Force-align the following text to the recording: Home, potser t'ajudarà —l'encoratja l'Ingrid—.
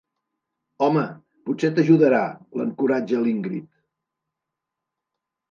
Home, 0.85 1.03
potser 1.49 1.69
t'ajudarà 1.75 2.23
—l'encoratja 2.61 3.21
l'Ingrid—. 3.27 3.71